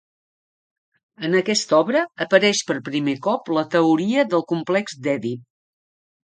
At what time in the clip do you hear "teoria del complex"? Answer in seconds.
3.77-4.99